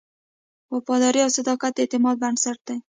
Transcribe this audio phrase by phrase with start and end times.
[0.73, 2.77] وفاداري او صداقت د اعتماد بنسټ دی.